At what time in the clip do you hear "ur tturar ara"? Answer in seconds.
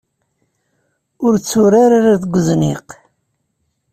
1.25-2.21